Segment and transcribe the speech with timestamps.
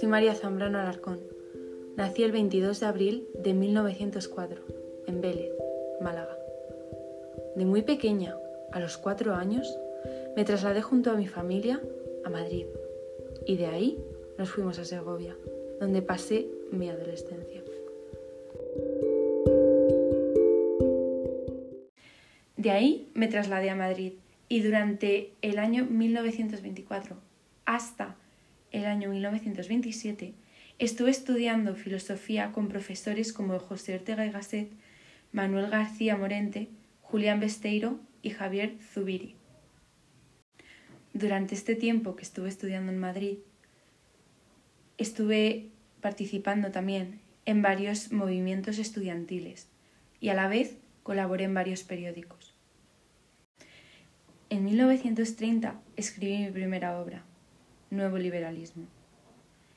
[0.00, 1.20] soy María Zambrano Alarcón.
[1.94, 4.62] Nací el 22 de abril de 1904,
[5.06, 5.52] en Vélez,
[6.00, 6.38] Málaga.
[7.54, 8.34] De muy pequeña,
[8.72, 9.78] a los cuatro años,
[10.36, 11.82] me trasladé junto a mi familia
[12.24, 12.64] a Madrid
[13.46, 13.98] y de ahí
[14.38, 15.36] nos fuimos a Segovia,
[15.80, 17.62] donde pasé mi adolescencia.
[22.56, 24.14] De ahí me trasladé a Madrid
[24.48, 27.16] y durante el año 1924
[27.66, 28.09] hasta
[28.70, 30.34] el año 1927
[30.78, 34.70] estuve estudiando filosofía con profesores como José Ortega y Gasset,
[35.32, 36.68] Manuel García Morente,
[37.02, 39.34] Julián Besteiro y Javier Zubiri.
[41.12, 43.38] Durante este tiempo que estuve estudiando en Madrid,
[44.96, 45.68] estuve
[46.00, 49.68] participando también en varios movimientos estudiantiles
[50.20, 52.54] y a la vez colaboré en varios periódicos.
[54.50, 57.24] En 1930 escribí mi primera obra,
[57.90, 58.84] Nuevo Liberalismo.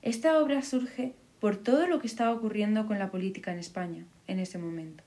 [0.00, 4.38] Esta obra surge por todo lo que estaba ocurriendo con la política en España en
[4.38, 5.02] ese momento.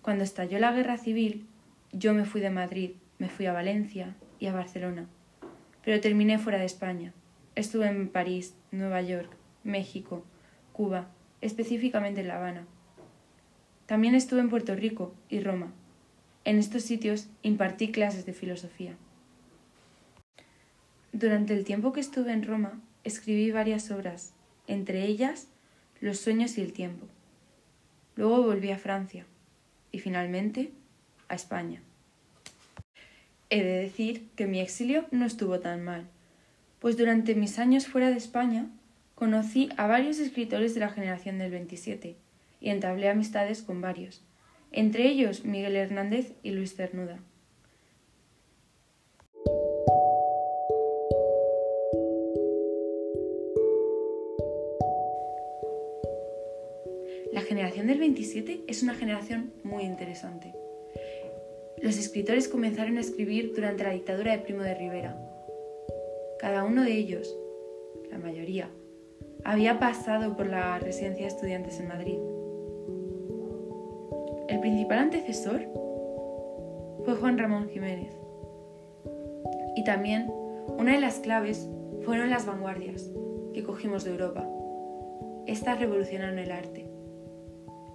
[0.00, 1.46] Cuando estalló la guerra civil,
[1.92, 5.06] yo me fui de Madrid, me fui a Valencia y a Barcelona,
[5.84, 7.12] pero terminé fuera de España.
[7.54, 9.30] Estuve en París, Nueva York,
[9.62, 10.24] México,
[10.72, 11.10] Cuba,
[11.42, 12.66] específicamente en La Habana.
[13.84, 15.74] También estuve en Puerto Rico y Roma.
[16.44, 18.96] En estos sitios impartí clases de filosofía.
[21.12, 24.32] Durante el tiempo que estuve en Roma, escribí varias obras,
[24.66, 25.48] entre ellas
[26.00, 27.06] Los sueños y el tiempo.
[28.16, 29.26] Luego volví a Francia
[29.92, 30.70] y finalmente
[31.28, 31.82] a España.
[33.50, 36.06] He de decir que mi exilio no estuvo tan mal,
[36.78, 38.68] pues durante mis años fuera de España
[39.14, 42.16] conocí a varios escritores de la generación del 27
[42.60, 44.22] y entablé amistades con varios,
[44.70, 47.18] entre ellos Miguel Hernández y Luis Cernuda.
[57.32, 60.52] La generación del 27 es una generación muy interesante.
[61.80, 65.16] Los escritores comenzaron a escribir durante la dictadura de Primo de Rivera.
[66.40, 67.38] Cada uno de ellos,
[68.10, 68.68] la mayoría,
[69.44, 72.18] había pasado por la residencia de estudiantes en Madrid.
[74.48, 75.60] El principal antecesor
[77.04, 78.12] fue Juan Ramón Jiménez.
[79.76, 80.26] Y también
[80.78, 81.68] una de las claves
[82.04, 83.08] fueron las vanguardias
[83.54, 84.48] que cogimos de Europa.
[85.46, 86.89] Estas revolucionaron el arte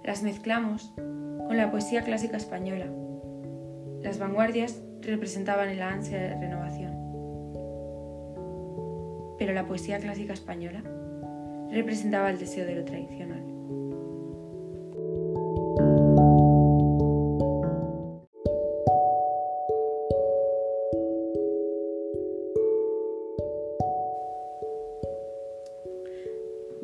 [0.06, 2.86] las mezclamos con la poesía clásica española.
[4.02, 6.94] Las vanguardias representaban el ansia de renovación.
[9.36, 10.82] Pero la poesía clásica española
[11.72, 13.42] representaba el deseo de lo tradicional.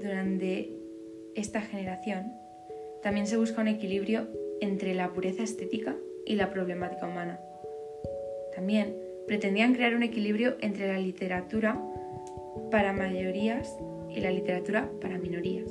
[0.01, 0.77] Durante
[1.37, 2.43] esta generación
[3.03, 4.29] también se busca un equilibrio
[4.61, 7.41] entre la pureza estética y la problemática humana.
[8.55, 8.97] También
[9.27, 11.83] pretendían crear un equilibrio entre la literatura
[12.71, 13.77] para mayorías
[14.09, 15.71] y la literatura para minorías.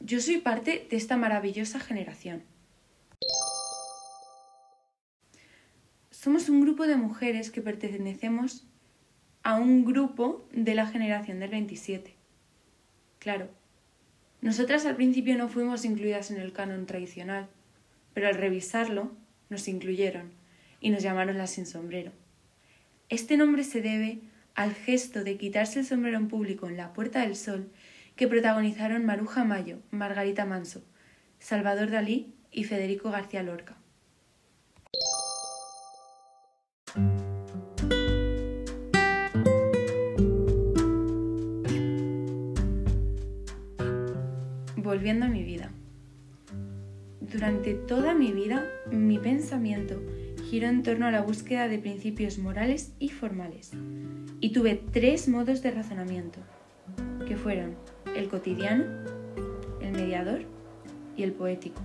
[0.00, 2.44] Yo soy parte de esta maravillosa generación.
[6.10, 8.66] Somos un grupo de mujeres que pertenecemos
[9.44, 12.14] a un grupo de la generación del 27.
[13.18, 13.50] Claro,
[14.40, 17.46] nosotras al principio no fuimos incluidas en el canon tradicional,
[18.14, 19.12] pero al revisarlo
[19.50, 20.32] nos incluyeron
[20.80, 22.10] y nos llamaron las sin sombrero.
[23.10, 24.20] Este nombre se debe
[24.54, 27.70] al gesto de quitarse el sombrero en público en la Puerta del Sol
[28.16, 30.82] que protagonizaron Maruja Mayo, Margarita Manso,
[31.38, 33.76] Salvador Dalí y Federico García Lorca.
[44.94, 45.70] Volviendo a mi vida.
[47.20, 50.00] Durante toda mi vida, mi pensamiento
[50.48, 53.72] giró en torno a la búsqueda de principios morales y formales.
[54.38, 56.38] Y tuve tres modos de razonamiento,
[57.26, 57.74] que fueron
[58.14, 58.84] el cotidiano,
[59.80, 60.42] el mediador
[61.16, 61.82] y el poético.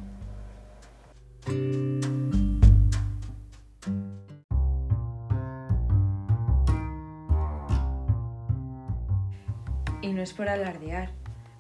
[10.04, 11.19] Y no es por alardear,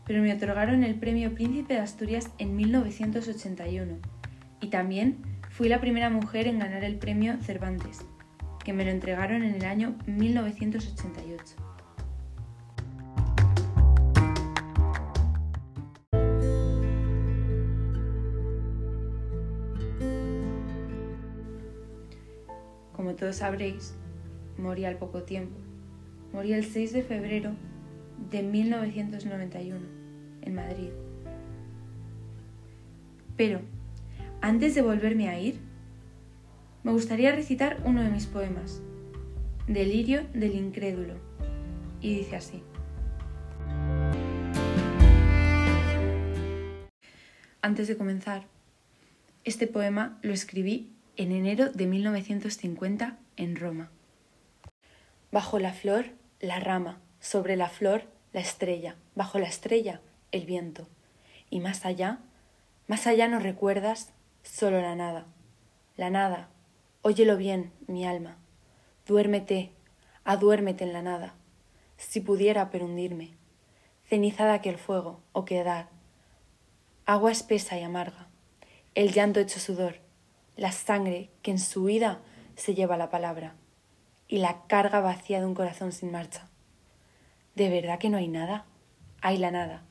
[0.09, 3.99] pero me otorgaron el Premio Príncipe de Asturias en 1981
[4.59, 5.17] y también
[5.51, 7.99] fui la primera mujer en ganar el Premio Cervantes,
[8.65, 11.55] que me lo entregaron en el año 1988.
[22.93, 23.93] Como todos sabréis,
[24.57, 25.55] morí al poco tiempo.
[26.33, 27.51] Morí el 6 de febrero
[28.31, 29.98] de 1991,
[30.41, 30.89] en Madrid.
[33.37, 33.61] Pero,
[34.41, 35.59] antes de volverme a ir,
[36.83, 38.81] me gustaría recitar uno de mis poemas,
[39.67, 41.15] Delirio del Incrédulo,
[42.01, 42.63] y dice así.
[47.61, 48.47] Antes de comenzar,
[49.43, 53.91] este poema lo escribí en enero de 1950 en Roma.
[55.31, 56.05] Bajo la flor,
[56.39, 60.01] la rama, sobre la flor, la estrella, bajo la estrella,
[60.31, 60.87] el viento,
[61.49, 62.19] y más allá,
[62.87, 65.25] más allá no recuerdas solo la nada,
[65.97, 66.49] la nada,
[67.01, 68.37] óyelo bien, mi alma,
[69.05, 69.71] duérmete,
[70.23, 71.35] aduérmete en la nada,
[71.97, 73.33] si pudiera pero hundirme,
[74.05, 75.89] cenizada que el fuego, o quedar,
[77.05, 78.27] agua espesa y amarga,
[78.95, 79.97] el llanto hecho sudor,
[80.55, 82.19] la sangre que en su huida
[82.55, 83.55] se lleva la palabra,
[84.27, 86.47] y la carga vacía de un corazón sin marcha.
[87.55, 88.65] ¿De verdad que no hay nada?
[89.21, 89.83] Hay la nada,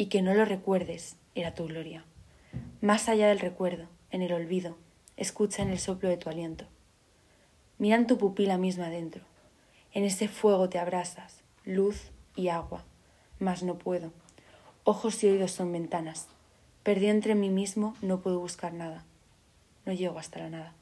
[0.00, 2.04] y que no lo recuerdes era tu gloria.
[2.80, 4.78] Más allá del recuerdo, en el olvido,
[5.18, 6.64] escucha en el soplo de tu aliento.
[7.76, 9.24] Mira en tu pupila misma dentro,
[9.92, 12.82] en ese fuego te abrasas, luz y agua,
[13.40, 14.10] mas no puedo.
[14.84, 16.28] Ojos y oídos son ventanas.
[16.82, 19.04] Perdido entre mí mismo no puedo buscar nada
[19.90, 20.72] no llego hasta la nada.